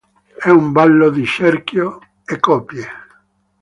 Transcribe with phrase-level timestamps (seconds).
[0.35, 2.87] È un ballo di cerchio a coppie.